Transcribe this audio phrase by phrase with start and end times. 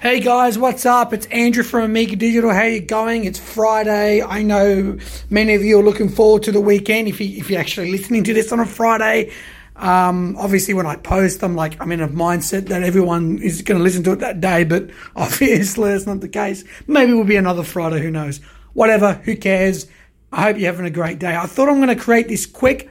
[0.00, 1.12] Hey guys, what's up?
[1.12, 2.50] It's Andrew from Amiga Digital.
[2.54, 3.26] How you going?
[3.26, 4.22] It's Friday.
[4.22, 4.96] I know
[5.28, 7.06] many of you are looking forward to the weekend.
[7.06, 9.30] If you if you're actually listening to this on a Friday,
[9.76, 13.76] um, obviously when I post, I'm like I'm in a mindset that everyone is going
[13.76, 14.64] to listen to it that day.
[14.64, 16.64] But obviously that's not the case.
[16.86, 18.00] Maybe it will be another Friday.
[18.00, 18.38] Who knows?
[18.72, 19.12] Whatever.
[19.24, 19.86] Who cares?
[20.32, 21.36] I hope you're having a great day.
[21.36, 22.88] I thought I'm going to create this quick,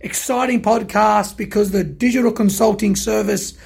[0.00, 3.56] exciting podcast because the digital consulting service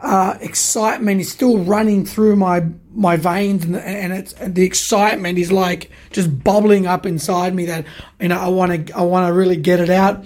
[0.00, 5.38] uh, excitement is still running through my my veins, and, and it's and the excitement
[5.38, 7.66] is like just bubbling up inside me.
[7.66, 7.86] That
[8.20, 10.24] you know, I want to I want to really get it out.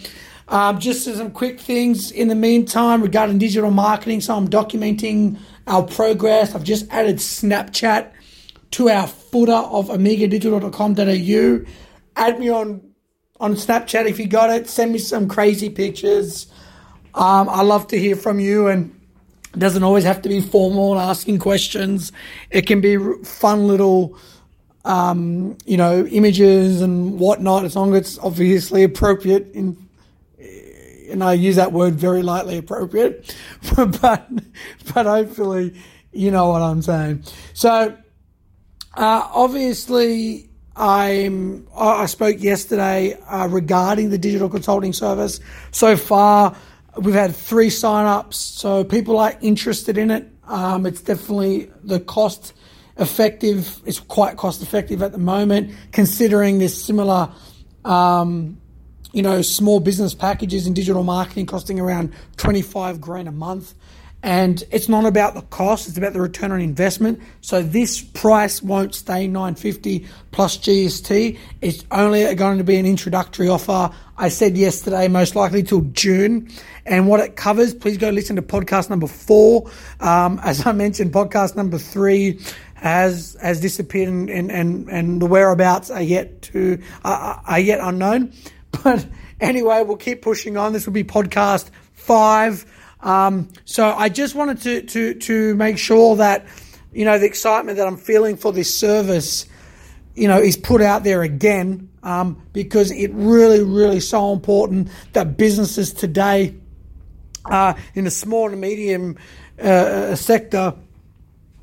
[0.49, 4.21] Um, just some quick things in the meantime regarding digital marketing.
[4.21, 5.39] So I'm documenting
[5.69, 6.57] our progress.
[6.57, 8.11] I've just added Snapchat
[8.73, 11.65] to our footer of amigadigital.com.au.
[12.17, 12.91] Add me on
[13.39, 14.69] on Snapchat if you got it.
[14.69, 16.49] Send me some crazy pictures.
[17.15, 19.00] Um, I love to hear from you and
[19.53, 22.13] it doesn't always have to be formal and asking questions.
[22.51, 24.17] It can be fun little,
[24.85, 29.51] um, you know, images and whatnot, as long as it's obviously appropriate.
[29.53, 29.77] In,
[31.11, 33.35] and I use that word very lightly, appropriate,
[33.77, 34.29] but
[34.95, 35.75] but hopefully
[36.13, 37.25] you know what I'm saying.
[37.53, 37.97] So
[38.95, 40.47] uh, obviously.
[40.77, 45.39] I'm, I spoke yesterday uh, regarding the digital consulting service.
[45.73, 46.57] So far,
[46.99, 50.29] We've had three sign-ups, so people are interested in it.
[50.49, 52.53] Um, it's definitely the cost
[52.99, 53.81] effective.
[53.87, 57.31] It's quite cost effective at the moment, considering there's similar,
[57.85, 58.61] um,
[59.13, 63.75] you know, small business packages in digital marketing costing around 25 grand a month.
[64.23, 67.21] And it's not about the cost, it's about the return on investment.
[67.41, 71.39] So this price won't stay 950 plus GST.
[71.63, 73.91] It's only going to be an introductory offer.
[74.19, 76.51] I said yesterday, most likely till June.
[76.85, 79.71] And what it covers, please go listen to podcast number four.
[80.01, 82.41] Um, as I mentioned, podcast number three
[82.75, 88.33] has has disappeared and, and, and, and the whereabouts are yet to are yet unknown.
[88.85, 89.05] But
[89.41, 90.73] anyway, we'll keep pushing on.
[90.73, 92.65] This will be podcast five.
[93.03, 96.47] Um, so I just wanted to, to, to make sure that,
[96.93, 99.47] you know, the excitement that I'm feeling for this service,
[100.15, 105.37] you know, is put out there again um, because it really, really so important that
[105.37, 106.55] businesses today
[107.47, 109.17] uh, in the small and medium
[109.61, 110.75] uh, sector,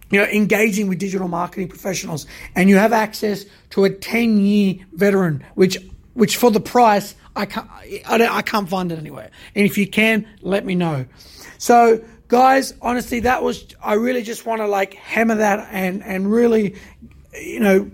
[0.10, 2.26] you know, engaging with digital marketing professionals,
[2.56, 5.78] and you have access to a 10 year veteran, which,
[6.14, 7.70] which for the price I can't,
[8.08, 9.30] I, I can't find it anywhere.
[9.56, 11.06] And if you can, let me know.
[11.58, 16.32] So, guys, honestly, that was, I really just want to like hammer that and, and
[16.32, 16.76] really,
[17.34, 17.92] you know,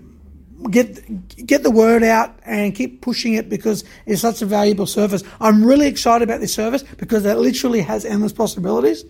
[0.70, 5.22] get get the word out and keep pushing it because it's such a valuable service.
[5.40, 9.04] I'm really excited about this service because it literally has endless possibilities,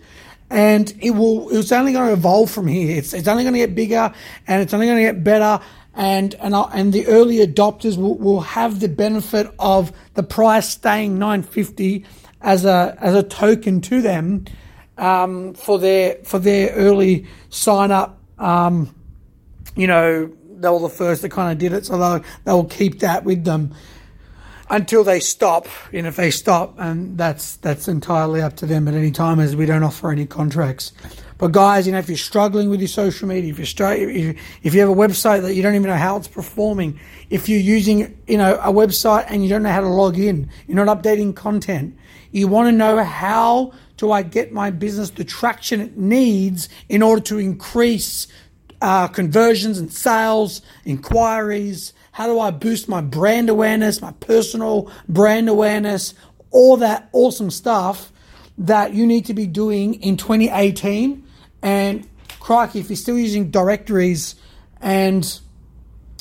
[0.49, 1.49] and it will.
[1.49, 2.97] It's only going to evolve from here.
[2.97, 4.13] It's it's only going to get bigger
[4.47, 5.63] and it's only going to get better
[5.95, 11.17] and and and the early adopters will, will have the benefit of the price staying
[11.17, 12.05] 950
[12.41, 14.45] as a as a token to them
[14.97, 18.19] um, for their for their early sign up.
[18.37, 18.93] Um,
[19.75, 22.99] you know, they were the first that kind of did it, so they'll they'll keep
[22.99, 23.73] that with them
[24.69, 25.67] until they stop.
[25.93, 29.55] And if they stop, and that's that's entirely up to them at any time, as
[29.55, 30.91] we don't offer any contracts.
[31.37, 34.73] But guys, you know, if you're struggling with your social media, if you're if, if
[34.73, 36.97] you have a website that you don't even know how it's performing,
[37.29, 40.49] if you're using, you know, a website and you don't know how to log in,
[40.67, 41.97] you're not updating content,
[42.31, 47.01] you want to know how do I get my business the traction it needs in
[47.01, 48.27] order to increase
[48.81, 51.93] uh, conversions and sales, inquiries.
[52.11, 56.13] How do I boost my brand awareness, my personal brand awareness,
[56.51, 58.13] all that awesome stuff
[58.57, 61.24] that you need to be doing in 2018
[61.65, 62.07] and
[62.39, 64.35] crikey, if you're still using directories
[64.79, 65.39] and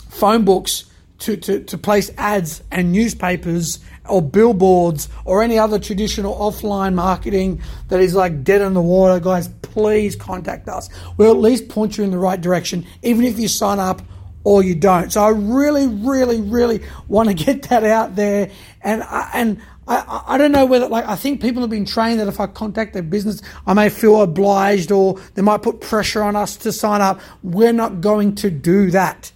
[0.08, 0.86] phone books
[1.18, 3.78] to, to, to place ads and newspapers
[4.08, 9.20] or billboards or any other traditional offline marketing that is like dead in the water,
[9.20, 10.88] guys, please contact us.
[11.18, 14.00] We'll at least point you in the right direction, even if you sign up
[14.44, 15.12] or you don't.
[15.12, 18.50] So I really, really, really want to get that out there.
[18.80, 22.20] And I, and I, I don't know whether, like, I think people have been trained
[22.20, 26.22] that if I contact their business, I may feel obliged or they might put pressure
[26.22, 27.20] on us to sign up.
[27.42, 29.32] We're not going to do that.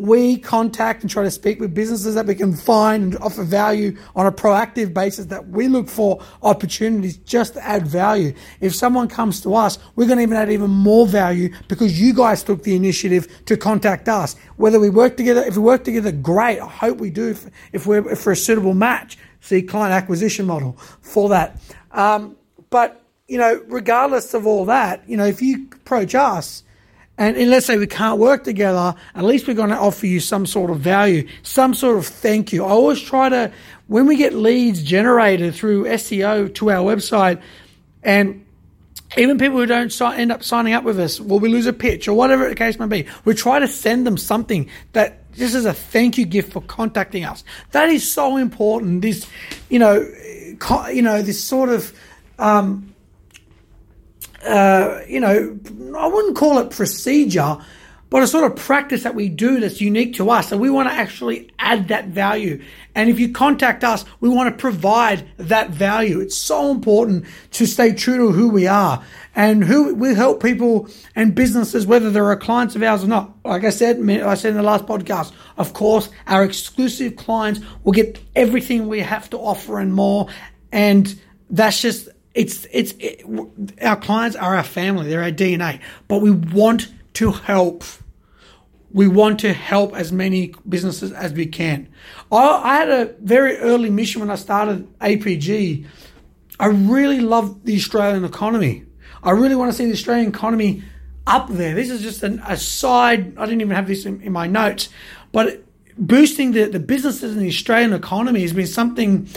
[0.00, 3.96] We contact and try to speak with businesses that we can find and offer value
[4.16, 8.32] on a proactive basis that we look for opportunities just to add value.
[8.60, 12.14] If someone comes to us, we're going to even add even more value because you
[12.14, 14.36] guys took the initiative to contact us.
[14.56, 16.60] Whether we work together, if we work together, great.
[16.60, 20.72] I hope we do if, if we're, we're a suitable match see client acquisition model
[21.00, 21.60] for that.
[21.92, 22.36] Um,
[22.70, 26.62] but you know, regardless of all that, you know, if you approach us
[27.20, 30.20] And, and let's say we can't work together, at least we're going to offer you
[30.20, 32.64] some sort of value, some sort of thank you.
[32.64, 33.52] I always try to,
[33.88, 37.42] when we get leads generated through SEO to our website,
[38.02, 38.46] and
[39.18, 42.08] even people who don't end up signing up with us, will we lose a pitch
[42.08, 45.66] or whatever the case may be, we try to send them something that this is
[45.66, 47.44] a thank you gift for contacting us.
[47.72, 49.02] That is so important.
[49.02, 49.28] This,
[49.68, 50.10] you know,
[50.58, 51.94] co- you know, this sort of,
[52.38, 52.89] um,
[54.46, 55.58] uh, you know,
[55.98, 57.58] I wouldn't call it procedure,
[58.08, 60.50] but a sort of practice that we do that's unique to us.
[60.50, 62.60] And we want to actually add that value.
[62.94, 66.18] And if you contact us, we want to provide that value.
[66.20, 69.04] It's so important to stay true to who we are
[69.36, 73.32] and who we help people and businesses, whether they're clients of ours or not.
[73.44, 77.92] Like I said, I said in the last podcast, of course, our exclusive clients will
[77.92, 80.26] get everything we have to offer and more.
[80.72, 81.16] And
[81.48, 83.24] that's just it's it's it,
[83.82, 85.08] our clients are our family.
[85.08, 87.84] They're our dna but we want to help.
[88.92, 91.88] We want to help as many businesses as we can.
[92.32, 95.86] I, I had a very early mission when i started apg
[96.58, 98.84] i really love the australian economy.
[99.22, 100.82] I really want to see the australian economy
[101.26, 101.74] up there.
[101.74, 104.88] This is just an aside i didn't even have this in, in my notes
[105.32, 105.64] but
[105.98, 109.28] boosting the, the businesses in the australian economy has been something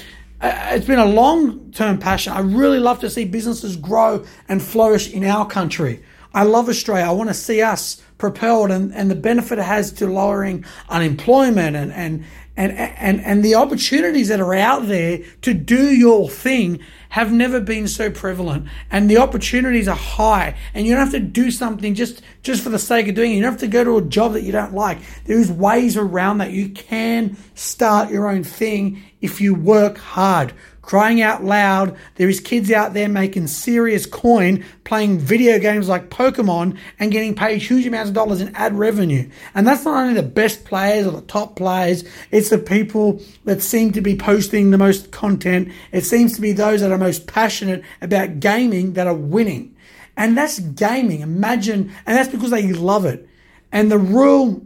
[0.44, 2.34] Uh, it's been a long term passion.
[2.34, 6.04] I really love to see businesses grow and flourish in our country.
[6.34, 7.06] I love Australia.
[7.06, 11.78] I want to see us propelled and, and the benefit it has to lowering unemployment
[11.78, 12.26] and, and,
[12.56, 16.80] and, and, and the opportunities that are out there to do your thing
[17.10, 18.68] have never been so prevalent.
[18.92, 20.56] And the opportunities are high.
[20.74, 23.36] And you don't have to do something just just for the sake of doing it.
[23.36, 25.00] You don't have to go to a job that you don't like.
[25.26, 26.52] There's ways around that.
[26.52, 30.54] You can start your own thing if you work hard
[30.84, 31.98] crying out loud.
[32.16, 37.34] There is kids out there making serious coin playing video games like Pokemon and getting
[37.34, 39.28] paid huge amounts of dollars in ad revenue.
[39.56, 43.64] And that's not only the best players or the top players, it's the people that
[43.64, 45.72] seem to be posting the most content.
[45.92, 49.76] It seems to be those that are most passionate about gaming that are winning.
[50.18, 51.22] And that's gaming.
[51.22, 53.28] Imagine, and that's because they love it.
[53.72, 54.62] And the real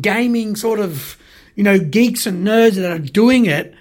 [0.00, 1.18] gaming sort of,
[1.54, 3.74] you know, geeks and nerds that are doing it,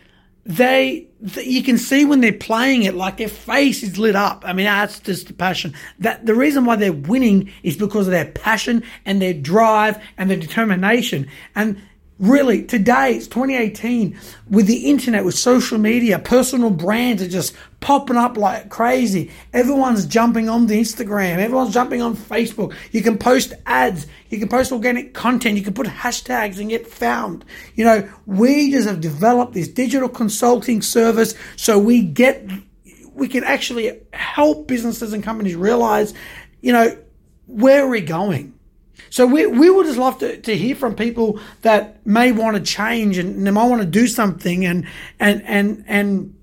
[0.46, 1.08] they
[1.44, 4.44] you can see when they're playing it, like their face is lit up.
[4.46, 5.74] I mean, that's just the passion.
[6.00, 10.30] That the reason why they're winning is because of their passion and their drive and
[10.30, 11.28] their determination.
[11.56, 11.82] And
[12.20, 14.18] really, today it's 2018
[14.50, 19.32] with the internet, with social media, personal brands are just popping up like crazy.
[19.52, 21.40] Everyone's jumping on the Instagram.
[21.40, 22.74] Everyone's jumping on Facebook.
[22.92, 24.08] You can post ads.
[24.30, 25.58] You can post organic content.
[25.58, 27.44] You can put hashtags and get found.
[27.76, 32.50] You know, we just have developed this digital consulting service so we get,
[33.14, 36.14] we can actually help businesses and companies realize,
[36.62, 36.96] you know,
[37.48, 38.54] where are we going?
[39.10, 42.64] So we, we would just love to, to hear from people that may want to
[42.64, 44.88] change and, and they might want to do something and,
[45.20, 46.36] and, and, and,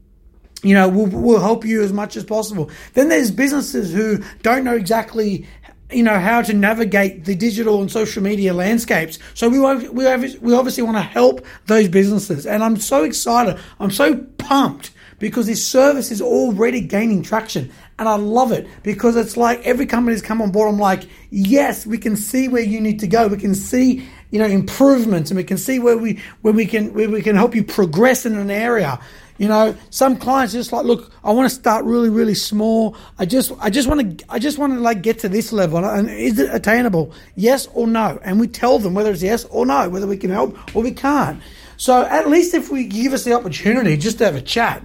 [0.62, 2.70] you know, we'll, we'll help you as much as possible.
[2.94, 5.46] Then there's businesses who don't know exactly
[5.90, 9.18] you know how to navigate the digital and social media landscapes.
[9.34, 10.04] So we we
[10.38, 13.58] we obviously want to help those businesses, and I'm so excited.
[13.80, 19.16] I'm so pumped because this service is already gaining traction, and I love it because
[19.16, 20.68] it's like every company's come on board.
[20.68, 23.28] I'm like, yes, we can see where you need to go.
[23.28, 26.92] We can see you know improvements, and we can see where we where we can
[26.92, 29.00] where we can help you progress in an area.
[29.38, 32.96] You know, some clients just like, look, I want to start really, really small.
[33.18, 35.84] I just, I just want to, I just want to like get to this level.
[35.84, 37.12] And is it attainable?
[37.36, 38.18] Yes or no?
[38.24, 40.90] And we tell them whether it's yes or no, whether we can help or we
[40.90, 41.40] can't.
[41.76, 44.84] So at least if we give us the opportunity just to have a chat,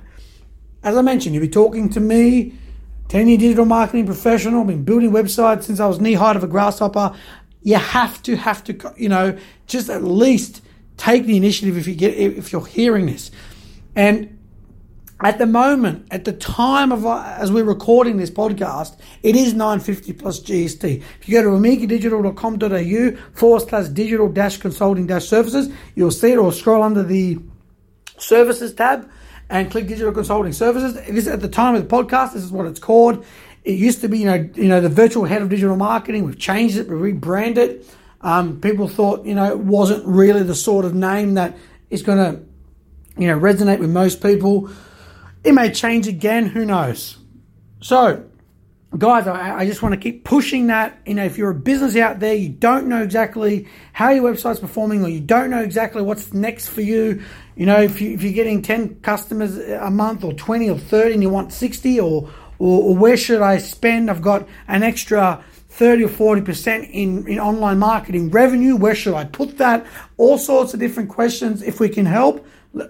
[0.83, 2.53] as I mentioned, you'll be talking to me,
[3.07, 6.47] 10 year digital marketing professional, been building websites since I was knee height of a
[6.47, 7.15] grasshopper.
[7.63, 10.61] You have to, have to, you know, just at least
[10.97, 13.31] take the initiative if you get, if you're hearing this.
[13.95, 14.32] And
[15.23, 19.53] at the moment, at the time of uh, as we're recording this podcast, it is
[19.53, 21.01] 950 plus GST.
[21.21, 26.37] If you go to amigadigital.com.au forward slash digital dash consulting dash services, you'll see it
[26.37, 27.39] or scroll under the
[28.17, 29.09] services tab
[29.49, 30.95] and click digital consulting services.
[31.07, 33.25] This at the time of the podcast, this is what it's called.
[33.63, 36.25] It used to be, you know, you know, the virtual head of digital marketing.
[36.25, 37.95] We've changed it, we rebranded it.
[38.19, 41.57] Um, people thought, you know, it wasn't really the sort of name that
[41.89, 42.41] is going to,
[43.17, 44.69] you know, resonate with most people.
[45.43, 47.17] It may change again, who knows?
[47.81, 48.23] So,
[48.97, 50.97] guys, I, I, just want to keep pushing that.
[51.05, 54.59] You know, if you're a business out there, you don't know exactly how your website's
[54.59, 57.21] performing, or you don't know exactly what's next for you.
[57.55, 61.15] You know, if, you, if you're getting 10 customers a month, or 20 or 30,
[61.15, 64.09] and you want 60, or, or, or where should I spend?
[64.09, 68.75] I've got an extra 30 or 40% in, in online marketing revenue.
[68.75, 69.85] Where should I put that?
[70.17, 71.63] All sorts of different questions.
[71.63, 72.45] If we can help,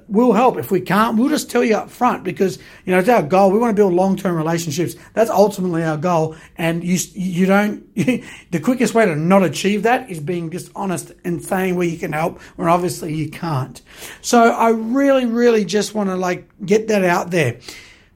[0.08, 0.58] we'll help.
[0.58, 3.52] If we can't, we'll just tell you up front because, you know, it's our goal.
[3.52, 4.96] We want to build long-term relationships.
[5.14, 6.36] That's ultimately our goal.
[6.58, 11.12] And you, you don't, the quickest way to not achieve that is being just honest
[11.26, 13.82] and saying where you can help when obviously you can't.
[14.22, 17.60] So I really, really just want to like get that out there.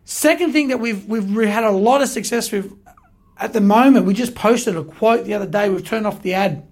[0.06, 2.74] Second thing that we've, we've had a lot of success with
[3.40, 5.70] at the moment, we just posted a quote the other day.
[5.70, 6.68] We've turned off the ad.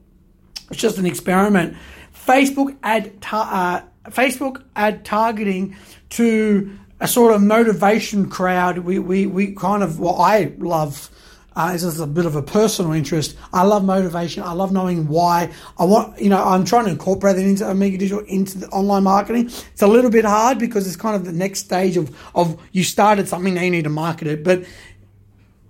[0.72, 1.78] It's just an experiment.
[2.26, 5.76] Facebook ad, uh, Facebook ad targeting
[6.12, 8.80] to a sort of motivation crowd.
[8.80, 11.10] We, we, we kind of, what I love
[11.56, 13.38] uh, is just a bit of a personal interest.
[13.54, 14.44] I love motivation.
[14.44, 15.52] I love knowing why.
[15.78, 19.04] I want, you know, I'm trying to incorporate that into Omega Digital into the online
[19.04, 19.46] marketing.
[19.46, 22.84] It's a little bit hard because it's kind of the next stage of, of you
[22.84, 24.44] started something, now you need to market it.
[24.44, 24.66] But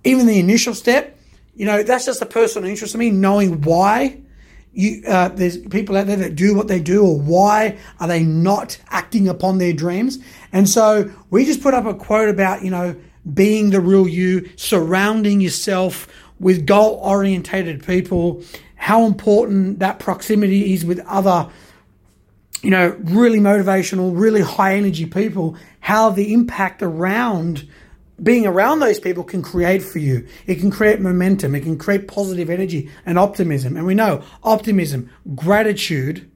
[0.02, 1.18] even the initial step,
[1.54, 4.20] you know, that's just a personal interest to me, knowing why
[4.76, 8.22] you, uh, there's people out there that do what they do or why are they
[8.22, 10.18] not acting upon their dreams.
[10.52, 12.94] And so we just put up a quote about, you know,
[13.32, 16.06] being the real you, surrounding yourself
[16.38, 18.42] with goal orientated people,
[18.74, 21.48] how important that proximity is with other,
[22.60, 27.66] you know, really motivational, really high energy people, how the impact around
[28.22, 30.26] being around those people can create for you.
[30.46, 31.54] It can create momentum.
[31.54, 33.76] It can create positive energy and optimism.
[33.76, 36.30] And we know optimism, gratitude,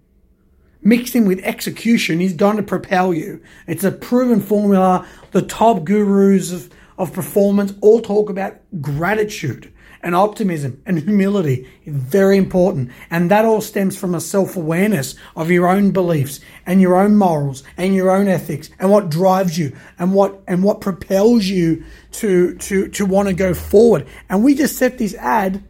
[0.82, 3.40] mixed in with execution is going to propel you.
[3.66, 5.06] It's a proven formula.
[5.32, 9.72] The top gurus of, of performance all talk about gratitude
[10.02, 12.90] and optimism and humility is very important.
[13.10, 17.16] And that all stems from a self awareness of your own beliefs and your own
[17.16, 21.84] morals and your own ethics and what drives you and what and what propels you
[22.12, 24.06] to to to want to go forward.
[24.28, 25.62] And we just set this ad,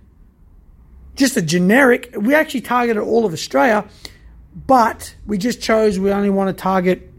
[1.16, 2.14] just a generic.
[2.16, 3.88] We actually targeted all of Australia,
[4.66, 7.10] but we just chose we only want to target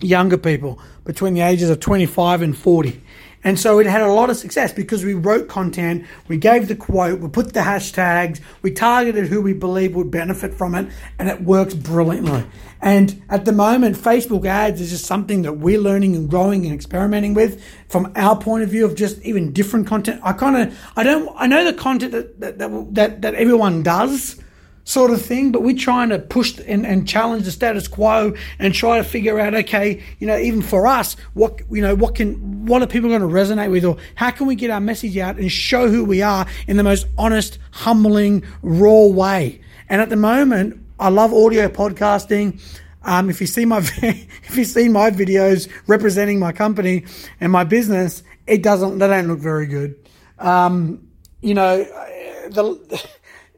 [0.00, 3.00] younger people between the ages of 25 and 40.
[3.44, 6.74] And so it had a lot of success because we wrote content, we gave the
[6.74, 11.28] quote, we put the hashtags, we targeted who we believe would benefit from it, and
[11.28, 12.44] it works brilliantly.
[12.80, 16.74] And at the moment, Facebook ads is just something that we're learning and growing and
[16.74, 20.20] experimenting with from our point of view of just even different content.
[20.24, 24.42] I kind of, I don't, I know the content that, that, that, that everyone does,
[24.84, 28.74] sort of thing, but we're trying to push and, and challenge the status quo and
[28.74, 32.66] try to figure out, okay, you know, even for us, what you know, what can
[32.66, 35.36] what are people going to resonate with, or how can we get our message out
[35.36, 39.60] and show who we are in the most honest, humbling, raw way?
[39.88, 42.60] And at the moment, I love audio podcasting.
[43.02, 47.04] Um, if you see my if you see my videos representing my company
[47.40, 49.96] and my business, it doesn't they don't look very good.
[50.38, 51.08] Um,
[51.40, 51.84] you know,
[52.50, 53.06] the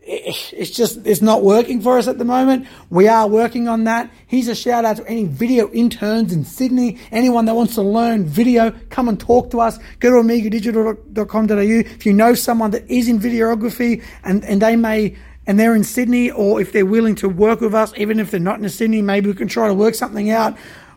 [0.06, 2.66] it's just it's not working for us at the moment.
[2.90, 4.10] We are working on that.
[4.26, 6.98] Here's a shout out to any video interns in Sydney.
[7.10, 9.78] Anyone that wants to learn video, come and talk to us.
[9.98, 11.56] Go to omegadigital.com.au.
[11.58, 15.16] If you know someone that is in videography and, and they may
[15.48, 18.40] and they're in Sydney, or if they're willing to work with us, even if they're
[18.40, 20.56] not in Sydney, maybe we can try to work something out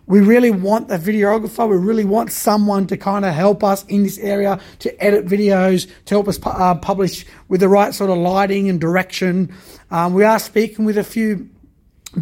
[0.10, 1.70] we really want a videographer.
[1.70, 5.88] We really want someone to kind of help us in this area to edit videos,
[6.06, 9.54] to help us uh, publish with the right sort of lighting and direction.
[9.92, 11.48] Um, we are speaking with a few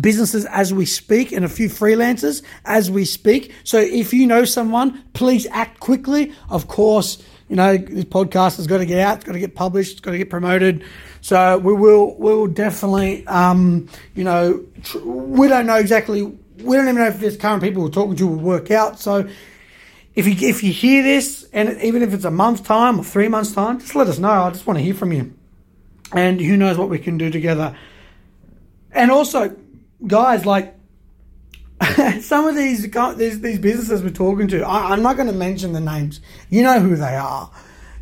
[0.02, 3.54] businesses as we speak and a few freelancers as we speak.
[3.64, 6.34] So if you know someone, please act quickly.
[6.50, 9.56] Of course, you know, this podcast has got to get out, it's got to get
[9.56, 10.84] published, it's got to get promoted.
[11.22, 16.76] So we will, we will definitely, um, you know, tr- we don't know exactly we
[16.76, 19.00] don't even know if this current people we're talking to will work out.
[19.00, 19.28] So
[20.16, 23.28] if you if you hear this, and even if it's a month's time or three
[23.28, 24.30] months time, just let us know.
[24.30, 25.34] I just want to hear from you,
[26.12, 27.78] and who knows what we can do together.
[28.92, 29.56] And also,
[30.08, 30.76] guys, like
[32.22, 35.74] some of these these, these businesses we're talking to, I, I'm not going to mention
[35.74, 36.20] the names.
[36.50, 37.52] You know who they are.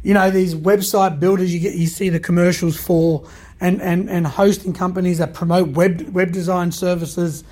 [0.01, 1.53] You know these website builders.
[1.53, 3.27] You get you see the commercials for,
[3.59, 7.43] and and and hosting companies that promote web web design services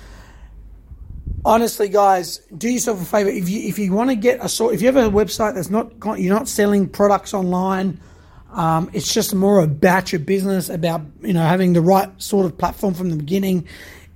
[1.44, 3.30] honestly, guys, do yourself a favor.
[3.30, 5.70] If you if you want to get a sort, if you have a website that's
[5.70, 8.00] not you're not selling products online,
[8.52, 12.56] um, it's just more about your business, about you know having the right sort of
[12.56, 13.66] platform from the beginning.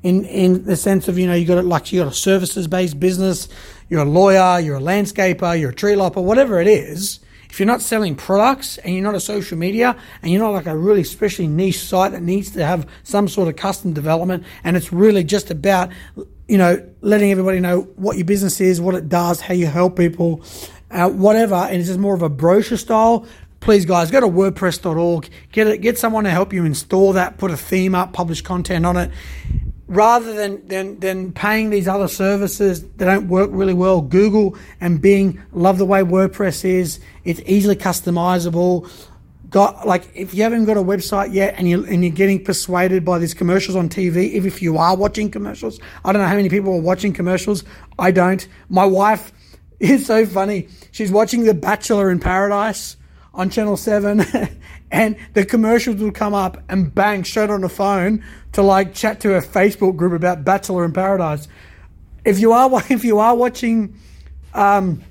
[0.04, 2.68] In in the sense of you know you got it like you got a services
[2.68, 3.49] based business,
[3.88, 7.18] you're a lawyer, you're a landscaper, you're a tree lopper, whatever it is.
[7.50, 10.66] If you're not selling products and you're not a social media and you're not like
[10.66, 14.76] a really especially niche site that needs to have some sort of custom development and
[14.76, 15.90] it's really just about
[16.49, 19.97] you know, letting everybody know what your business is, what it does, how you help
[19.97, 20.43] people,
[20.90, 23.26] uh, whatever, and it's just more of a brochure style,
[23.61, 27.50] please guys go to wordpress.org get it get someone to help you install that put
[27.50, 29.11] a theme up publish content on it.
[29.87, 35.00] Rather than than than paying these other services that don't work really well google and
[35.00, 37.00] bing love the way wordpress is.
[37.25, 38.88] It's easily customizable
[39.50, 43.05] got like if you haven't got a website yet and you and you're getting persuaded
[43.05, 46.37] by these commercials on TV, if, if you are watching commercials, I don't know how
[46.37, 47.64] many people are watching commercials.
[47.99, 48.47] I don't.
[48.69, 49.33] My wife
[49.81, 50.69] is so funny.
[50.90, 52.97] She's watching The Bachelor in Paradise
[53.35, 54.25] on Channel 7
[54.90, 59.21] and the commercials will come up and bang, showed on the phone to like chat
[59.21, 61.47] to a Facebook group about Bachelor in Paradise.
[62.25, 63.95] If you are if you are watching
[64.55, 65.02] um,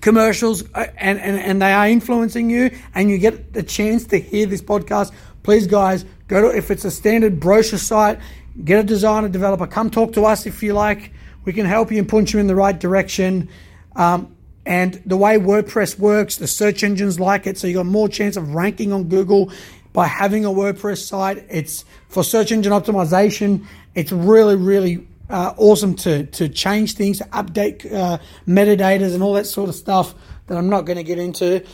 [0.00, 4.18] commercials uh, and, and, and they are influencing you and you get the chance to
[4.18, 8.18] hear this podcast, please guys, go to if it's a standard brochure site,
[8.64, 11.12] get a designer developer, come talk to us if you like.
[11.44, 13.48] We can help you and point you in the right direction.
[13.96, 18.08] Um, and the way WordPress works, the search engines like it, so you got more
[18.08, 19.50] chance of ranking on Google
[19.92, 21.44] by having a WordPress site.
[21.48, 23.66] It's for search engine optimization.
[23.94, 29.46] It's really, really uh, awesome to to change things, to update uh, and all that
[29.46, 30.14] sort of stuff
[30.46, 31.64] that I'm not going to get into.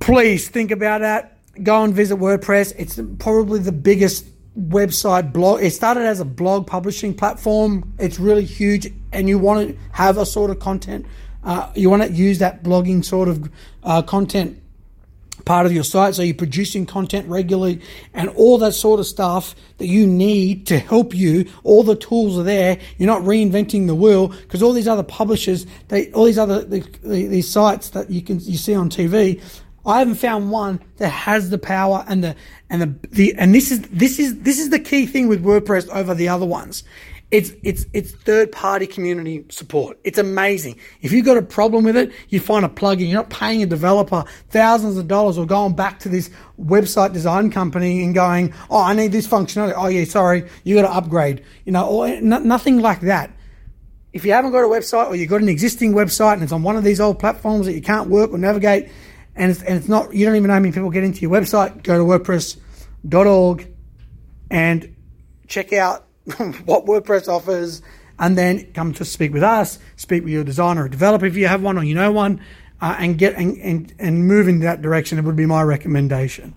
[0.00, 1.38] Please think about that.
[1.62, 2.74] Go and visit WordPress.
[2.76, 4.26] It's probably the biggest
[4.58, 5.62] website blog.
[5.62, 7.92] It started as a blog publishing platform.
[7.98, 11.06] It's really huge, and you want to have a sort of content.
[11.44, 13.50] Uh, you want to use that blogging sort of
[13.84, 14.60] uh, content
[15.48, 16.14] part of your site.
[16.14, 17.80] So you're producing content regularly
[18.12, 21.50] and all that sort of stuff that you need to help you.
[21.64, 22.78] All the tools are there.
[22.98, 26.80] You're not reinventing the wheel because all these other publishers, they, all these other, the,
[27.02, 29.42] the, these sites that you can, you see on TV,
[29.86, 32.36] I haven't found one that has the power and the,
[32.68, 35.88] and the, the, and this is, this is, this is the key thing with WordPress
[35.88, 36.84] over the other ones
[37.30, 39.98] it's it's it's third party community support.
[40.02, 40.78] It's amazing.
[41.02, 43.00] If you've got a problem with it, you find a plugin.
[43.08, 47.50] You're not paying a developer thousands of dollars or going back to this website design
[47.50, 51.44] company and going, "Oh, I need this functionality." Oh, yeah, sorry, you got to upgrade.
[51.66, 53.30] You know, or n- nothing like that.
[54.14, 56.62] If you haven't got a website or you've got an existing website and it's on
[56.62, 58.88] one of these old platforms that you can't work or navigate,
[59.36, 61.30] and it's, and it's not, you don't even know how many people get into your
[61.30, 63.68] website, go to WordPress.org
[64.50, 64.96] and
[65.46, 66.07] check out
[66.64, 67.82] what WordPress offers,
[68.18, 71.46] and then come to speak with us, speak with your designer or developer if you
[71.46, 72.40] have one or you know one,
[72.80, 75.18] uh, and get and, and and move in that direction.
[75.18, 76.54] It would be my recommendation.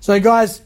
[0.00, 0.62] So, guys,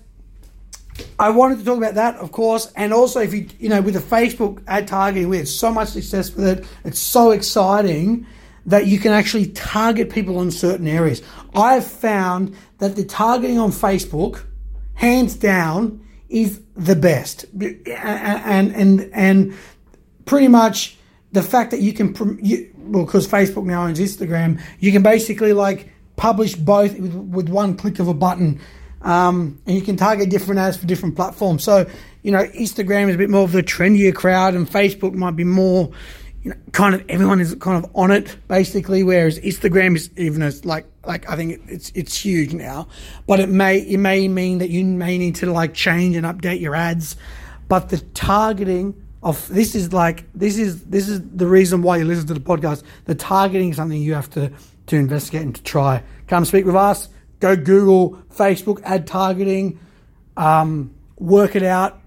[1.19, 3.95] I wanted to talk about that, of course, and also if you you know with
[3.95, 6.67] the Facebook ad targeting, we had so much success with it.
[6.85, 8.27] It's so exciting
[8.67, 11.23] that you can actually target people in certain areas.
[11.55, 14.45] I've found that the targeting on Facebook,
[14.95, 19.55] hands down, is the best, and and and
[20.25, 20.97] pretty much
[21.33, 25.53] the fact that you can, you, well, because Facebook now owns Instagram, you can basically
[25.53, 28.61] like publish both with, with one click of a button,
[29.03, 31.65] um, and you can target different ads for different platforms.
[31.65, 31.89] So
[32.23, 35.45] you know, Instagram is a bit more of the trendier crowd, and Facebook might be
[35.45, 35.91] more
[36.43, 39.03] you know, kind of everyone is kind of on it basically.
[39.03, 42.89] Whereas Instagram is even as like like I think it's it's huge now,
[43.27, 46.61] but it may it may mean that you may need to like change and update
[46.61, 47.17] your ads.
[47.69, 52.05] But the targeting of this is like this is this is the reason why you
[52.05, 52.85] listen to the podcast.
[53.05, 54.51] The targeting is something you have to
[54.87, 56.03] to investigate and to try.
[56.27, 57.09] Come speak with us.
[57.41, 59.79] Go Google Facebook ad targeting.
[60.37, 62.00] Um, work it out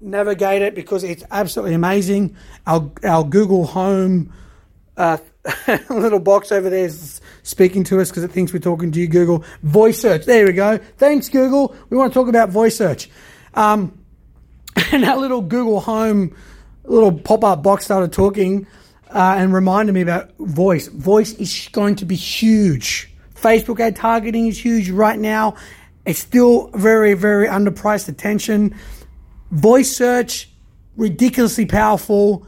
[0.00, 2.36] navigate it because it's absolutely amazing.
[2.66, 4.32] Our our Google Home
[4.96, 5.18] uh,
[5.90, 9.08] little box over there is speaking to us because it thinks we're talking to you.
[9.08, 10.26] Google voice search.
[10.26, 10.78] There we go.
[10.96, 11.74] Thanks, Google.
[11.90, 13.10] We want to talk about voice search.
[13.54, 13.98] Um,
[14.92, 16.36] and our little Google Home
[16.84, 18.66] little pop up box started talking
[19.10, 20.88] uh, and reminded me about voice.
[20.88, 23.12] Voice is going to be huge.
[23.34, 25.54] Facebook ad targeting is huge right now.
[26.04, 28.74] It's still very, very underpriced attention.
[29.50, 30.50] Voice search,
[30.96, 32.46] ridiculously powerful.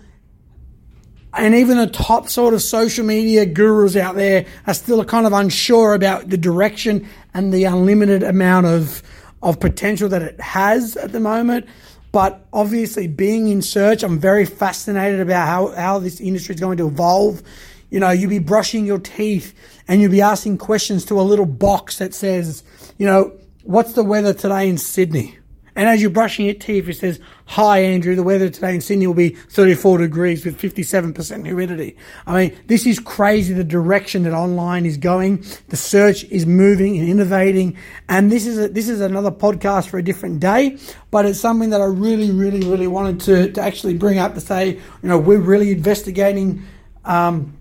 [1.33, 5.33] And even the top sort of social media gurus out there are still kind of
[5.33, 9.03] unsure about the direction and the unlimited amount of,
[9.43, 11.67] of potential that it has at the moment.
[12.13, 16.79] But obviously, being in search, I'm very fascinated about how, how this industry is going
[16.79, 17.43] to evolve.
[17.91, 19.55] You know, you'll be brushing your teeth
[19.87, 22.65] and you'll be asking questions to a little box that says,
[22.99, 23.33] you know,
[23.63, 25.39] what's the weather today in Sydney?
[25.81, 29.07] And as you're brushing your teeth, it says, Hi, Andrew, the weather today in Sydney
[29.07, 31.97] will be 34 degrees with 57% humidity.
[32.27, 35.43] I mean, this is crazy the direction that online is going.
[35.71, 37.79] The search is moving and innovating.
[38.11, 40.77] And this is, a, this is another podcast for a different day,
[41.11, 44.41] but it's something that I really, really, really wanted to, to actually bring up to
[44.43, 46.63] say, you know, we're really investigating,
[47.07, 47.57] um,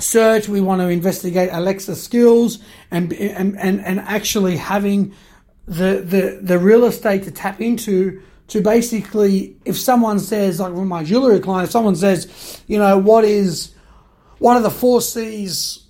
[0.00, 0.48] search.
[0.48, 2.58] We want to investigate Alexa skills
[2.90, 5.14] and and and, and actually having
[5.72, 10.84] the, the the real estate to tap into to basically if someone says like with
[10.84, 13.74] my jewelry client, if someone says, you know, what is
[14.38, 15.84] what are the four C's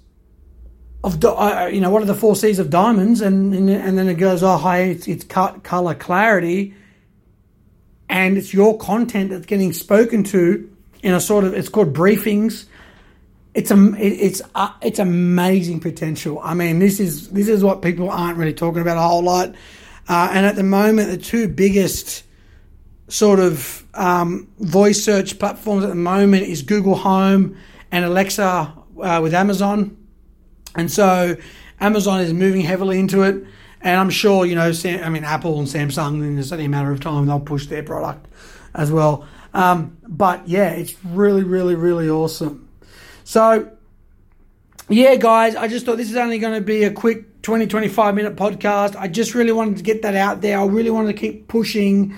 [1.02, 4.08] of uh, you know what are the four C's of diamonds, and and, and then
[4.08, 6.74] it goes, oh hi, it's, it's color clarity,
[8.08, 10.70] and it's your content that's getting spoken to
[11.02, 12.66] in a sort of it's called briefings.
[13.54, 16.40] It's a it's uh, it's amazing potential.
[16.42, 19.54] I mean, this is this is what people aren't really talking about a whole lot.
[20.08, 22.24] Uh, and at the moment, the two biggest
[23.08, 27.56] sort of um, voice search platforms at the moment is Google Home
[27.90, 29.96] and Alexa uh, with Amazon.
[30.74, 31.36] And so
[31.80, 33.44] Amazon is moving heavily into it.
[33.82, 36.68] And I'm sure, you know, Sam, I mean, Apple and Samsung, in just only a
[36.68, 38.26] matter of time, they'll push their product
[38.74, 39.26] as well.
[39.52, 42.61] Um, but yeah, it's really, really, really awesome.
[43.32, 43.70] So,
[44.90, 48.14] yeah, guys, I just thought this is only going to be a quick 20, 25
[48.14, 48.94] minute podcast.
[48.94, 50.60] I just really wanted to get that out there.
[50.60, 52.14] I really wanted to keep pushing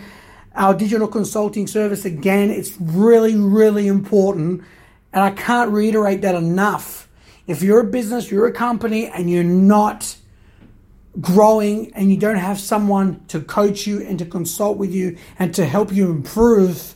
[0.56, 2.50] our digital consulting service again.
[2.50, 4.64] It's really, really important.
[5.12, 7.08] And I can't reiterate that enough.
[7.46, 10.16] If you're a business, you're a company, and you're not
[11.20, 15.54] growing and you don't have someone to coach you and to consult with you and
[15.54, 16.93] to help you improve,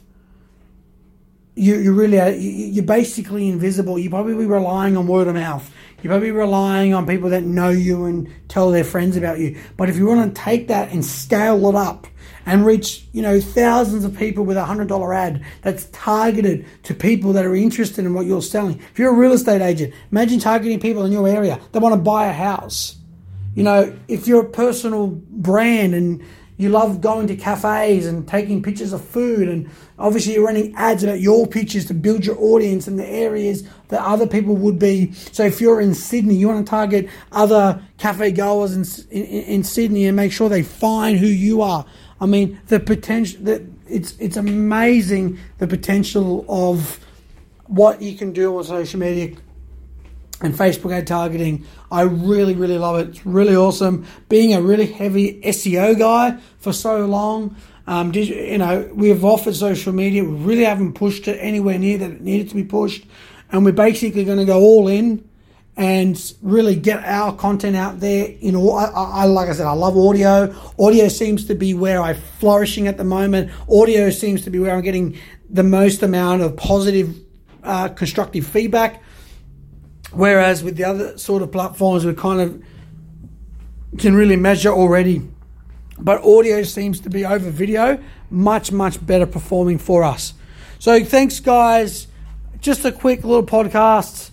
[1.58, 3.98] you, you really you're basically invisible.
[3.98, 5.70] You're probably relying on word of mouth.
[6.02, 9.58] You're probably relying on people that know you and tell their friends about you.
[9.76, 12.06] But if you want to take that and scale it up
[12.46, 16.94] and reach, you know, thousands of people with a hundred dollar ad that's targeted to
[16.94, 18.78] people that are interested in what you're selling.
[18.92, 22.00] If you're a real estate agent, imagine targeting people in your area that want to
[22.00, 22.96] buy a house.
[23.56, 26.22] You know, if you're a personal brand and
[26.58, 31.04] you love going to cafes and taking pictures of food, and obviously you're running ads
[31.04, 35.12] about your pictures to build your audience in the areas that other people would be.
[35.12, 39.64] So if you're in Sydney, you want to target other cafe goers in, in, in
[39.64, 41.86] Sydney and make sure they find who you are.
[42.20, 46.98] I mean, the potential that it's it's amazing the potential of
[47.66, 49.36] what you can do on social media
[50.40, 51.64] and Facebook ad targeting.
[51.90, 53.08] I really, really love it.
[53.08, 54.06] It's really awesome.
[54.28, 59.24] Being a really heavy SEO guy for so long, um, did, you know, we have
[59.24, 60.22] offered social media.
[60.22, 63.06] We really haven't pushed it anywhere near that it needed to be pushed.
[63.50, 65.26] And we're basically going to go all in
[65.78, 68.30] and really get our content out there.
[68.40, 70.54] You know, I, I, like I said, I love audio.
[70.78, 73.50] Audio seems to be where I'm flourishing at the moment.
[73.70, 77.16] Audio seems to be where I'm getting the most amount of positive,
[77.62, 79.02] uh, constructive feedback.
[80.12, 82.62] Whereas with the other sort of platforms, we kind of
[83.98, 85.28] can really measure already.
[85.98, 87.98] But audio seems to be over video,
[88.30, 90.34] much, much better performing for us.
[90.78, 92.06] So thanks, guys.
[92.60, 94.30] Just a quick little podcast.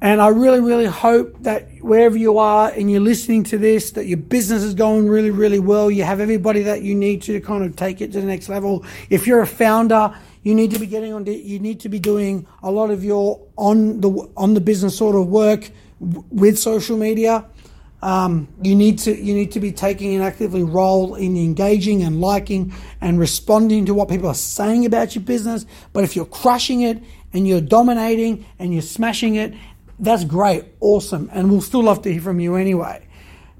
[0.00, 4.04] And I really, really hope that wherever you are and you're listening to this, that
[4.04, 5.90] your business is going really, really well.
[5.90, 8.84] You have everybody that you need to kind of take it to the next level.
[9.08, 10.14] If you're a founder
[10.46, 11.26] you need to be getting on.
[11.26, 15.16] You need to be doing a lot of your on the on the business sort
[15.16, 17.44] of work with social media.
[18.00, 22.20] Um, you need to you need to be taking an actively role in engaging and
[22.20, 25.66] liking and responding to what people are saying about your business.
[25.92, 29.52] But if you're crushing it and you're dominating and you're smashing it,
[29.98, 33.04] that's great, awesome, and we'll still love to hear from you anyway.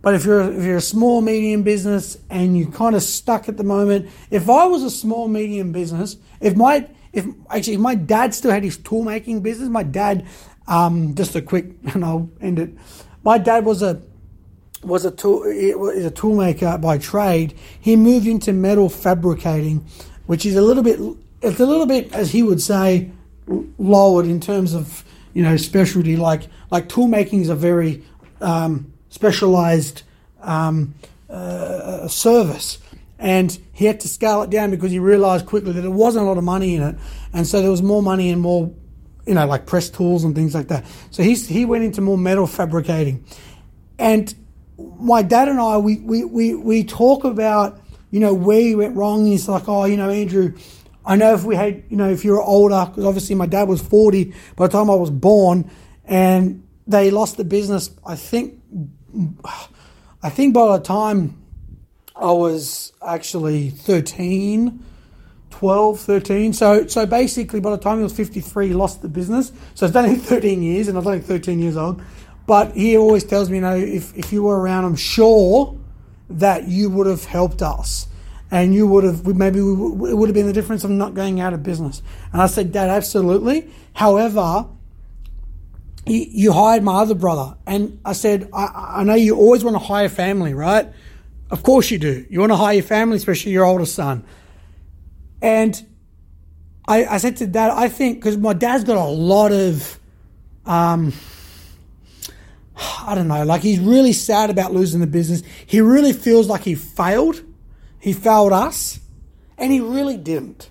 [0.02, 3.56] But if you're if you're a small medium business and you're kind of stuck at
[3.56, 7.94] the moment, if I was a small medium business, if my if actually if my
[7.94, 10.26] dad still had his tool making business, my dad,
[10.68, 12.74] um, just a quick and I'll end it.
[13.22, 14.02] My dad was a
[14.82, 17.58] was a tool is a tool maker by trade.
[17.80, 19.86] He moved into metal fabricating,
[20.26, 21.00] which is a little bit
[21.42, 23.10] it's a little bit as he would say
[23.78, 26.16] lowered in terms of you know specialty.
[26.16, 28.04] Like like tool making is a very
[28.40, 30.02] um, specialized
[30.42, 30.94] um,
[31.28, 32.78] uh, service.
[33.18, 36.28] And he had to scale it down because he realized quickly that there wasn't a
[36.28, 36.96] lot of money in it.
[37.32, 38.72] And so there was more money and more,
[39.26, 40.84] you know, like press tools and things like that.
[41.10, 43.24] So he's, he went into more metal fabricating.
[43.98, 44.34] And
[44.78, 48.96] my dad and I, we, we, we, we talk about, you know, where he went
[48.96, 49.24] wrong.
[49.24, 50.54] He's like, oh, you know, Andrew,
[51.06, 53.80] I know if we had, you know, if you're older, because obviously my dad was
[53.80, 55.70] 40 by the time I was born,
[56.04, 58.60] and they lost the business, I think
[60.22, 61.40] I think by the time
[62.18, 64.82] I was actually 13,
[65.50, 66.52] 12, 13.
[66.52, 69.52] So, so basically, by the time he was 53, he lost the business.
[69.74, 72.02] So it's only 13 years, and I was only 13 years old.
[72.46, 75.76] But he always tells me, you know, if, if you were around, I'm sure
[76.30, 78.06] that you would have helped us.
[78.50, 81.52] And you would have, maybe it would have been the difference of not going out
[81.52, 82.00] of business.
[82.32, 83.68] And I said, Dad, absolutely.
[83.92, 84.66] However,
[86.06, 87.56] you hired my other brother.
[87.66, 90.88] And I said, I, I know you always want to hire family, right?
[91.50, 92.26] Of course you do.
[92.28, 94.24] You want to hire your family, especially your oldest son.
[95.40, 95.86] And
[96.88, 99.98] I, I said to dad, I think, because my dad's got a lot of,
[100.64, 101.12] um,
[102.76, 105.42] I don't know, like he's really sad about losing the business.
[105.66, 107.42] He really feels like he failed.
[108.00, 109.00] He failed us.
[109.58, 110.68] And he really didn't.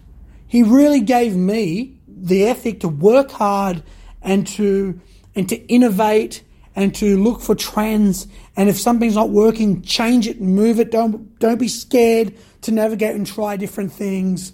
[0.47, 3.83] He really gave me the ethic to work hard
[4.21, 4.99] and to
[5.35, 6.43] and to innovate
[6.75, 8.27] and to look for trends.
[8.57, 10.91] And if something's not working, change it move it.
[10.91, 14.53] Don't don't be scared to navigate and try different things.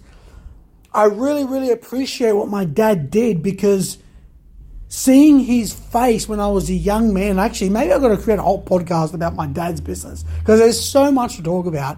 [0.93, 3.97] I really, really appreciate what my dad did because
[4.89, 8.39] seeing his face when I was a young man, actually, maybe I've got to create
[8.39, 11.97] a whole podcast about my dad's business because there's so much to talk about.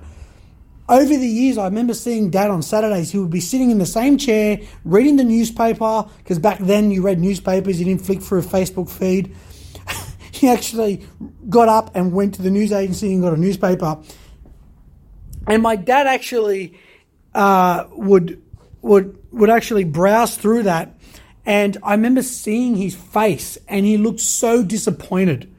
[0.87, 3.09] Over the years, I remember seeing dad on Saturdays.
[3.09, 7.01] He would be sitting in the same chair, reading the newspaper, because back then you
[7.01, 9.33] read newspapers, you didn't flick through a Facebook feed.
[10.43, 11.01] He actually
[11.47, 13.97] got up and went to the news agency and got a newspaper.
[15.47, 16.77] And my dad actually
[17.33, 18.41] uh, would
[18.81, 20.99] would would actually browse through that,
[21.45, 25.49] and I remember seeing his face, and he looked so disappointed,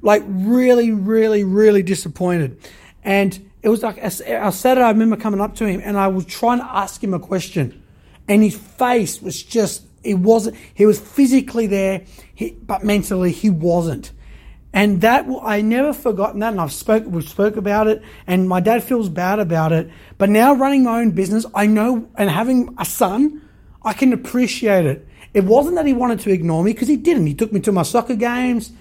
[0.00, 2.56] like really, really, really disappointed,
[3.02, 4.84] and it was like a Saturday.
[4.84, 7.82] I remember coming up to him and I was trying to ask him a question,
[8.28, 10.56] and his face was just it wasn't.
[10.72, 14.12] He was physically there, he, but mentally he wasn't.
[14.72, 18.60] And that I never forgotten that, and I've spoke we spoke about it, and my
[18.60, 19.90] dad feels bad about it.
[20.16, 23.42] But now running my own business, I know, and having a son,
[23.82, 25.06] I can appreciate it.
[25.34, 27.26] It wasn't that he wanted to ignore me because he didn't.
[27.26, 28.72] He took me to my soccer games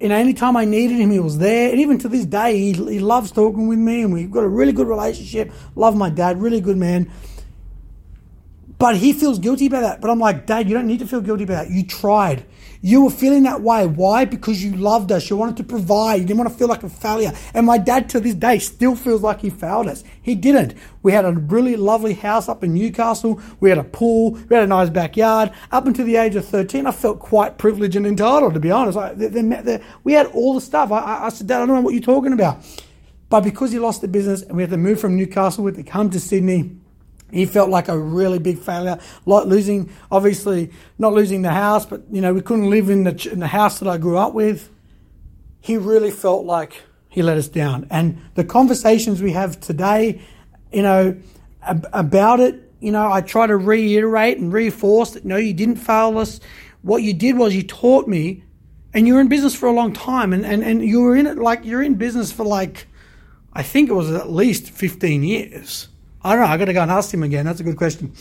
[0.00, 1.70] you know, anytime I needed him, he was there.
[1.70, 4.48] And even to this day, he, he loves talking with me, and we've got a
[4.48, 5.52] really good relationship.
[5.76, 7.10] Love my dad, really good man.
[8.84, 10.02] But he feels guilty about that.
[10.02, 11.70] But I'm like, Dad, you don't need to feel guilty about that.
[11.72, 12.44] You tried.
[12.82, 13.86] You were feeling that way.
[13.86, 14.26] Why?
[14.26, 15.30] Because you loved us.
[15.30, 16.16] You wanted to provide.
[16.16, 17.32] You didn't want to feel like a failure.
[17.54, 20.04] And my dad to this day still feels like he failed us.
[20.20, 20.74] He didn't.
[21.02, 23.40] We had a really lovely house up in Newcastle.
[23.58, 24.32] We had a pool.
[24.32, 25.50] We had a nice backyard.
[25.72, 28.96] Up until the age of 13, I felt quite privileged and entitled, to be honest.
[28.96, 30.92] Like, they, we had all the stuff.
[30.92, 32.62] I, I said, Dad, I don't know what you're talking about.
[33.30, 35.76] But because he lost the business and we had to move from Newcastle, we had
[35.82, 36.83] to come to Sydney
[37.34, 42.02] he felt like a really big failure, like losing, obviously not losing the house, but
[42.10, 44.70] you know we couldn't live in the in the house that I grew up with.
[45.60, 50.20] He really felt like he let us down, and the conversations we have today,
[50.72, 51.16] you know,
[51.62, 55.76] ab- about it, you know, I try to reiterate and reinforce that no, you didn't
[55.76, 56.38] fail us.
[56.82, 58.44] What you did was you taught me,
[58.92, 61.26] and you were in business for a long time, and and and you were in
[61.26, 62.86] it like you're in business for like,
[63.52, 65.88] I think it was at least fifteen years
[66.24, 66.50] I don't know.
[66.50, 67.44] I got to go and ask him again.
[67.44, 68.14] That's a good question.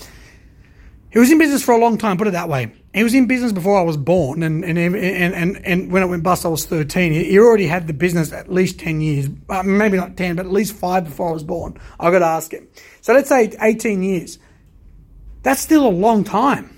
[1.12, 2.18] He was in business for a long time.
[2.18, 2.74] Put it that way.
[2.94, 6.08] He was in business before I was born, and and and and, and when it
[6.08, 7.14] went bust, I was thirteen.
[7.14, 10.52] He already had the business at least ten years, uh, maybe not ten, but at
[10.52, 11.80] least five before I was born.
[12.00, 12.68] I got to ask him.
[13.02, 14.40] So let's say eighteen years.
[15.44, 16.76] That's still a long time.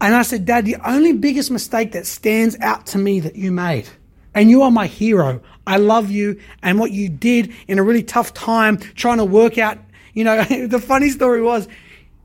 [0.00, 3.52] And I said, Dad, the only biggest mistake that stands out to me that you
[3.52, 3.88] made,
[4.34, 5.42] and you are my hero.
[5.66, 9.58] I love you, and what you did in a really tough time, trying to work
[9.58, 9.78] out
[10.12, 11.68] you know, the funny story was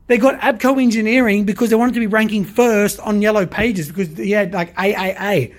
[0.06, 4.16] they got Abco Engineering because they wanted to be ranking first on Yellow Pages because
[4.16, 5.54] he had like AAA.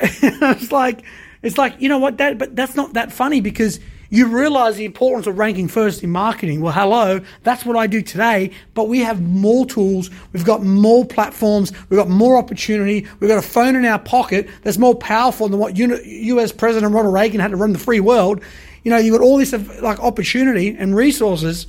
[0.00, 1.02] it's like,
[1.42, 4.84] it's like you know what that, but that's not that funny because you realize the
[4.84, 6.60] importance of ranking first in marketing.
[6.60, 11.04] Well, hello, that's what I do today, but we have more tools, we've got more
[11.04, 15.48] platforms, we've got more opportunity, we've got a phone in our pocket that's more powerful
[15.48, 18.42] than what US President Ronald Reagan had to run the free world
[18.86, 21.66] you know, you've got all this like opportunity and resources.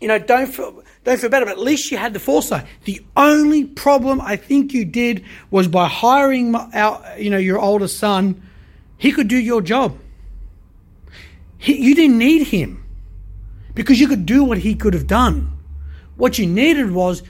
[0.00, 2.66] You know, don't feel don't feel better, but at least you had the foresight.
[2.84, 7.88] The only problem I think you did was by hiring our, you know, your older
[7.88, 8.40] son.
[8.96, 9.98] He could do your job.
[11.58, 12.84] He, you didn't need him
[13.74, 15.50] because you could do what he could have done.
[16.14, 17.24] What you needed was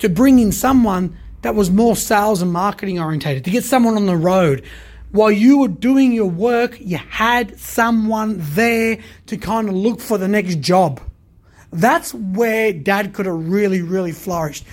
[0.00, 4.04] to bring in someone that was more sales and marketing orientated, to get someone on
[4.04, 4.66] the road,
[5.14, 10.18] while you were doing your work, you had someone there to kind of look for
[10.18, 11.00] the next job.
[11.70, 14.64] That's where dad could have really, really flourished.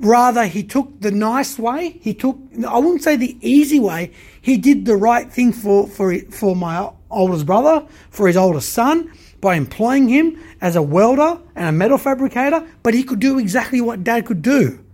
[0.00, 1.98] Rather, he took the nice way.
[2.02, 4.12] He took, I wouldn't say the easy way.
[4.42, 9.10] He did the right thing for, for, for my oldest brother, for his oldest son,
[9.40, 13.80] by employing him as a welder and a metal fabricator, but he could do exactly
[13.80, 14.84] what dad could do.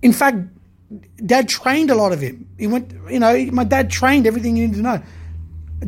[0.00, 0.36] In fact,
[1.24, 2.48] dad trained a lot of him.
[2.58, 5.02] He went, you know, my dad trained everything you need to know.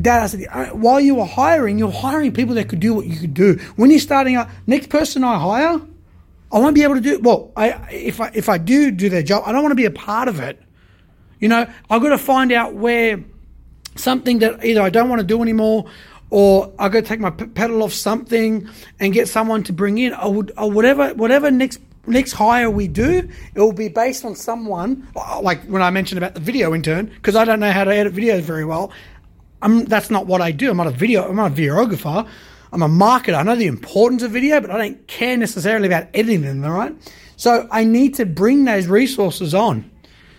[0.00, 3.06] Dad, I said, uh, while you were hiring, you're hiring people that could do what
[3.06, 3.54] you could do.
[3.76, 5.80] When you're starting out, next person I hire,
[6.52, 7.18] I won't be able to do.
[7.20, 9.84] Well, I if I if I do do their job, I don't want to be
[9.84, 10.60] a part of it.
[11.40, 13.24] You know, I've got to find out where
[13.96, 15.86] something that either I don't want to do anymore
[16.30, 20.70] or I to take my pedal off something and get someone to bring in or
[20.70, 25.08] whatever whatever next next hire we do, it will be based on someone
[25.42, 28.14] like when I mentioned about the video intern because I don't know how to edit
[28.14, 28.92] videos very well.
[29.62, 30.70] I'm, that's not what I do.
[30.70, 31.28] I'm not a video.
[31.28, 32.28] I'm not a videographer.
[32.72, 33.34] I'm a marketer.
[33.34, 36.64] I know the importance of video, but I don't care necessarily about editing them.
[36.64, 36.94] All right.
[37.36, 39.90] So I need to bring those resources on.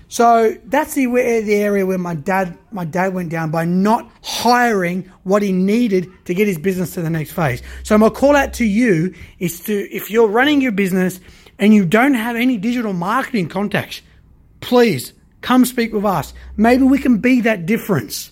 [0.09, 5.11] So that's the, the area where my dad my dad went down by not hiring
[5.23, 7.61] what he needed to get his business to the next phase.
[7.83, 11.19] So my call out to you is to if you're running your business
[11.59, 14.01] and you don't have any digital marketing contacts,
[14.61, 16.33] please come speak with us.
[16.55, 18.31] Maybe we can be that difference.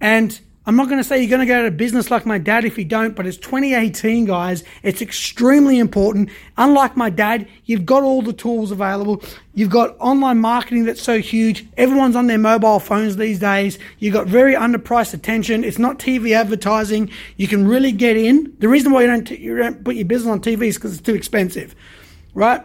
[0.00, 0.38] And
[0.68, 2.64] I'm not going to say you're going to go out of business like my dad
[2.64, 4.64] if you don't, but it's 2018, guys.
[4.82, 6.28] It's extremely important.
[6.56, 9.22] Unlike my dad, you've got all the tools available.
[9.54, 11.64] You've got online marketing that's so huge.
[11.76, 13.78] Everyone's on their mobile phones these days.
[14.00, 15.62] You've got very underpriced attention.
[15.62, 17.10] It's not TV advertising.
[17.36, 18.52] You can really get in.
[18.58, 21.06] The reason why you don't, you don't put your business on TV is because it's
[21.06, 21.76] too expensive,
[22.36, 22.62] right?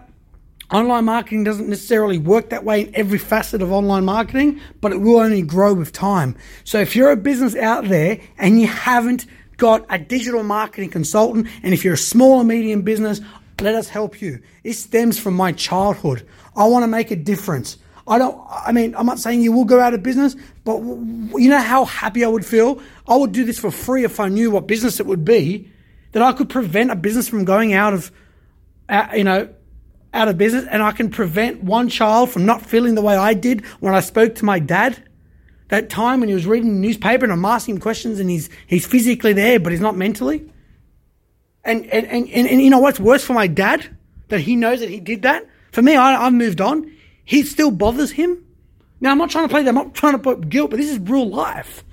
[0.71, 4.97] Online marketing doesn't necessarily work that way in every facet of online marketing, but it
[4.97, 6.37] will only grow with time.
[6.63, 9.25] So if you're a business out there and you haven't
[9.57, 13.21] got a digital marketing consultant, and if you're a small or medium business,
[13.59, 14.41] let us help you.
[14.63, 16.27] It stems from my childhood.
[16.55, 17.77] I want to make a difference.
[18.07, 21.49] I don't, I mean, I'm not saying you will go out of business, but you
[21.49, 22.81] know how happy I would feel?
[23.07, 25.71] I would do this for free if I knew what business it would be,
[26.13, 28.11] that I could prevent a business from going out of,
[29.13, 29.49] you know,
[30.13, 33.33] out of business and I can prevent one child from not feeling the way I
[33.33, 35.01] did when I spoke to my dad.
[35.69, 38.49] That time when he was reading the newspaper and I'm asking him questions and he's
[38.67, 40.51] he's physically there but he's not mentally.
[41.63, 43.97] And and, and, and, and you know what's worse for my dad?
[44.27, 45.45] That he knows that he did that.
[45.71, 46.91] For me, I, I've moved on.
[47.23, 48.45] He still bothers him.
[48.99, 50.89] Now I'm not trying to play that, I'm not trying to put guilt, but this
[50.89, 51.83] is real life.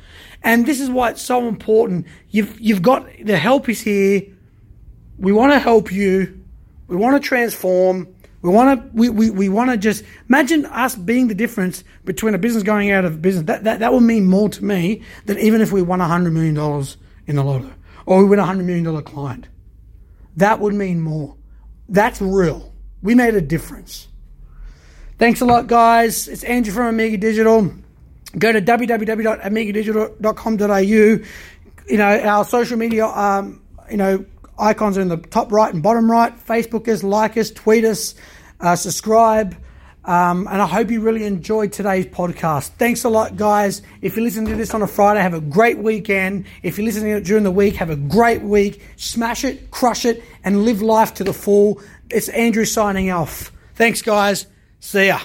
[0.43, 2.07] And this is why it's so important.
[2.31, 4.23] You've you've got the help is here.
[5.19, 6.38] We want to help you
[6.89, 8.15] we want to transform.
[8.43, 12.35] We want to we, we, we want to just imagine us being the difference between
[12.35, 13.47] a business going out of business.
[13.47, 16.55] That that, that would mean more to me than even if we won hundred million
[16.55, 16.97] dollars
[17.27, 17.71] in the lotto
[18.07, 19.49] or we win a hundred million dollar client.
[20.37, 21.37] That would mean more.
[21.89, 22.73] That's real.
[23.03, 24.09] We made a difference.
[25.19, 26.29] Thanks a lot, guys.
[26.29, 27.73] It's Andrew from Amiga Digital.
[28.39, 30.79] Go to www.amigadigital.com.au.
[30.79, 31.25] You
[31.97, 34.25] know, our social media, um, you know,
[34.59, 36.37] icons are in the top right and bottom right.
[36.47, 38.15] Facebook us, like us, tweet us,
[38.61, 39.57] uh, subscribe.
[40.05, 42.69] Um, and I hope you really enjoyed today's podcast.
[42.71, 43.83] Thanks a lot, guys.
[44.01, 46.47] If you're listening to this on a Friday, have a great weekend.
[46.63, 48.83] If you're listening to it during the week, have a great week.
[48.97, 51.83] Smash it, crush it, and live life to the full.
[52.11, 53.53] It's Andrew signing off.
[53.75, 54.47] Thanks, guys.
[54.81, 55.21] See ya.